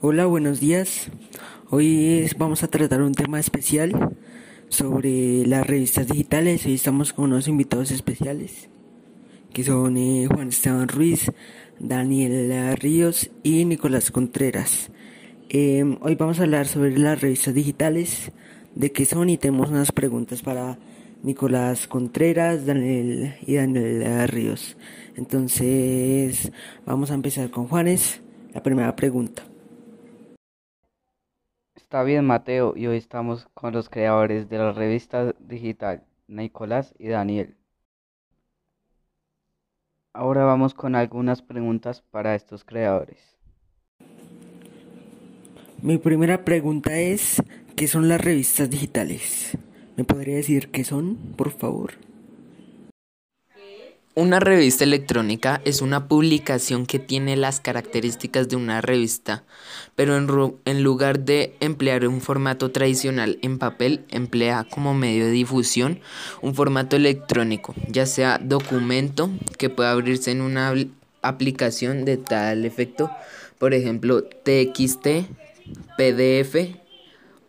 [0.00, 1.08] Hola, buenos días.
[1.70, 4.16] Hoy vamos a tratar un tema especial
[4.68, 6.66] sobre las revistas digitales.
[6.66, 8.68] Hoy estamos con unos invitados especiales
[9.52, 11.30] que son eh, Juan Esteban Ruiz,
[11.78, 14.90] Daniel Ríos y Nicolás Contreras.
[15.48, 18.32] Em, hoy vamos a hablar sobre las revistas digitales,
[18.74, 20.78] de qué son y tenemos unas preguntas para
[21.22, 24.76] Nicolás Contreras, Daniel y Daniel Ríos.
[25.16, 26.52] Entonces,
[26.86, 28.22] vamos a empezar con Juanes.
[28.52, 29.42] La primera pregunta.
[31.74, 37.08] Está bien, Mateo, y hoy estamos con los creadores de la revista digital, Nicolás y
[37.08, 37.56] Daniel.
[40.12, 43.38] Ahora vamos con algunas preguntas para estos creadores.
[45.80, 47.42] Mi primera pregunta es,
[47.76, 49.56] ¿qué son las revistas digitales?
[49.98, 51.94] ¿Me podría decir qué son, por favor?
[54.14, 59.42] Una revista electrónica es una publicación que tiene las características de una revista,
[59.96, 65.98] pero en, lugar de emplear un formato tradicional en papel, emplea como medio de difusión
[66.42, 70.72] un formato electrónico, ya sea documento que pueda abrirse en una
[71.22, 73.10] aplicación de tal efecto,
[73.58, 75.26] por ejemplo TXT,
[75.96, 76.76] PDF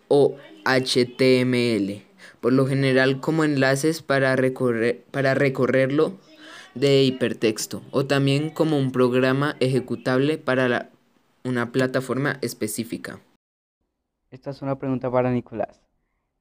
[0.08, 2.09] o HTML,
[2.42, 6.18] por lo general como enlaces para, recorrer, para recorrerlo
[6.76, 10.90] de hipertexto o también como un programa ejecutable para
[11.44, 13.20] una plataforma específica.
[14.32, 15.82] Esta es una pregunta para Nicolás.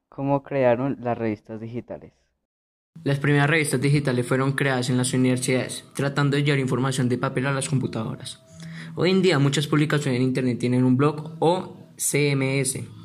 [0.09, 2.13] ¿Cómo crearon las revistas digitales?
[3.05, 7.47] Las primeras revistas digitales fueron creadas en las universidades, tratando de llevar información de papel
[7.47, 8.43] a las computadoras.
[8.97, 12.98] Hoy en día muchas publicaciones en Internet tienen un blog o CMS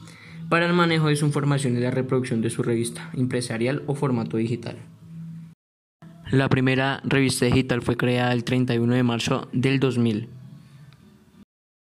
[0.49, 4.37] para el manejo de su información y la reproducción de su revista, empresarial o formato
[4.37, 4.77] digital.
[6.31, 10.29] La primera revista digital fue creada el 31 de marzo del 2000.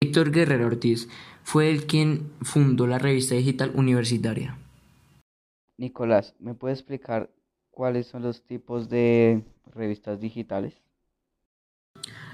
[0.02, 1.08] Víctor Guerrero Ortiz
[1.44, 4.58] fue el quien fundó la revista digital universitaria.
[5.78, 7.30] Nicolás, ¿me puede explicar
[7.72, 10.82] cuáles son los tipos de revistas digitales?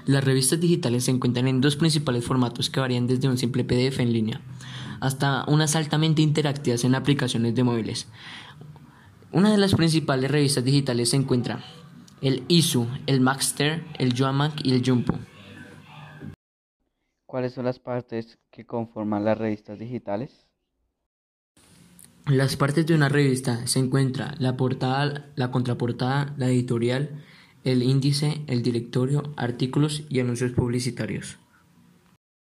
[0.06, 4.00] Las revistas digitales se encuentran en dos principales formatos que varían desde un simple PDF
[4.00, 4.40] en línea
[5.00, 8.06] hasta unas altamente interactivas en aplicaciones de móviles.
[9.32, 11.64] Una de las principales revistas digitales se encuentra
[12.20, 15.14] el ISU, el Maxter, el Yoamac y el Jumpo.
[17.26, 20.46] ¿Cuáles son las partes que conforman las revistas digitales?
[22.26, 27.22] Las partes de una revista se encuentra la portada, la contraportada, la editorial,
[27.64, 31.38] el índice, el directorio, artículos y anuncios publicitarios.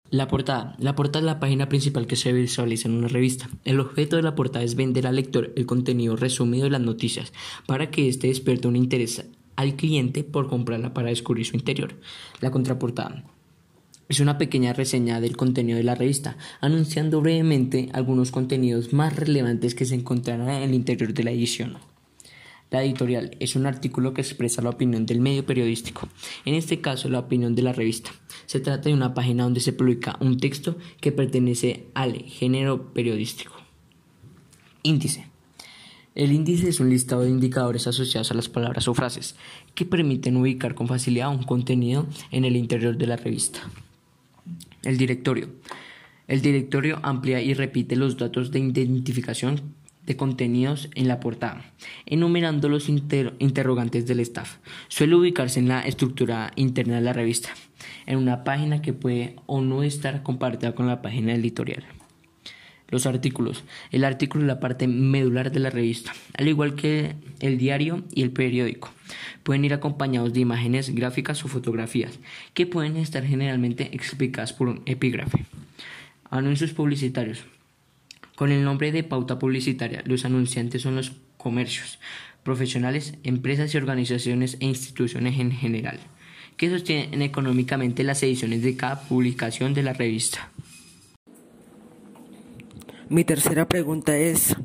[0.10, 0.76] La portada.
[0.78, 3.50] La portada es la página principal que se visualiza en una revista.
[3.64, 7.32] El objeto de la portada es vender al lector el contenido resumido de las noticias
[7.66, 9.26] para que éste despierte un interés
[9.56, 11.96] al cliente por comprarla para descubrir su interior.
[12.42, 13.24] La contraportada
[14.10, 19.74] es una pequeña reseña del contenido de la revista, anunciando brevemente algunos contenidos más relevantes
[19.74, 21.78] que se encontrarán en el interior de la edición.
[22.72, 26.08] La editorial es un artículo que expresa la opinión del medio periodístico,
[26.46, 28.12] en este caso la opinión de la revista.
[28.46, 33.56] Se trata de una página donde se publica un texto que pertenece al género periodístico.
[34.84, 35.28] Índice.
[36.16, 39.36] El índice es un listado de indicadores asociados a las palabras o frases
[39.76, 43.60] que permiten ubicar con facilidad un contenido en el interior de la revista.
[44.84, 45.50] El directorio.
[46.30, 49.74] El directorio amplía y repite los datos de identificación
[50.06, 51.64] de contenidos en la portada,
[52.06, 54.58] enumerando los interrogantes del staff.
[54.88, 57.50] Suele ubicarse en la estructura interna de la revista,
[58.06, 61.84] en una página que puede o no estar compartida con la página editorial.
[62.90, 63.64] Los artículos.
[63.92, 68.22] El artículo es la parte medular de la revista, al igual que el diario y
[68.22, 68.92] el periódico.
[69.44, 72.20] Pueden ir acompañados de imágenes gráficas o fotografías,
[72.54, 75.46] que pueden estar generalmente explicadas por un epígrafe.
[76.30, 77.46] Anuncios publicitarios.
[78.42, 82.00] Con el nombre de pauta publicitaria, los anunciantes son los comercios,
[82.42, 86.00] profesionales, empresas y organizaciones e instituciones en general,
[86.58, 90.50] que sostienen económicamente las ediciones de cada publicación de la revista.
[93.10, 94.56] Mi tercera pregunta es,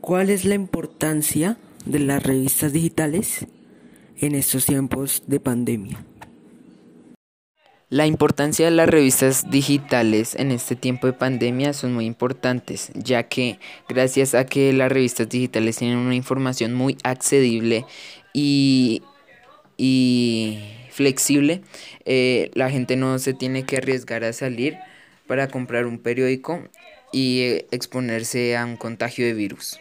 [0.00, 1.56] ¿cuál es la importancia
[1.86, 3.46] de las revistas digitales
[4.18, 6.04] en estos tiempos de pandemia?
[7.94, 13.28] La importancia de las revistas digitales en este tiempo de pandemia son muy importantes, ya
[13.28, 17.86] que gracias a que las revistas digitales tienen una información muy accesible
[18.32, 19.00] y,
[20.90, 21.62] flexible,
[22.04, 24.76] eh, la gente no se tiene que arriesgar a salir
[25.28, 26.64] para comprar un periódico
[27.12, 29.78] y exponerse a un contagio de virus.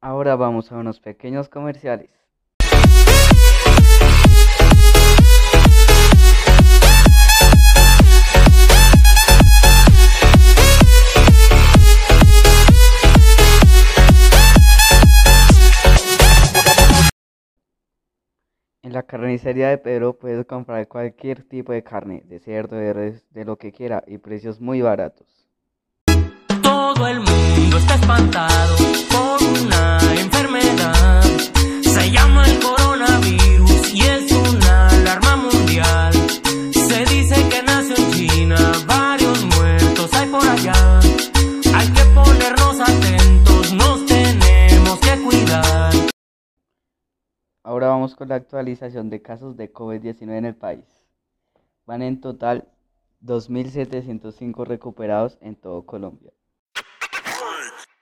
[0.00, 2.15] Ahora vamos a unos pequeños comerciales.
[19.06, 23.56] Carnicería de Pedro puedes comprar cualquier tipo de carne, de cerdo, de res, de lo
[23.56, 25.26] que quiera, y precios muy baratos.
[26.62, 28.76] Todo el mundo está espantado
[29.10, 29.98] por una
[47.66, 50.84] Ahora vamos con la actualización de casos de COVID-19 en el país.
[51.84, 52.68] Van en total
[53.24, 56.32] 2.705 recuperados en todo Colombia.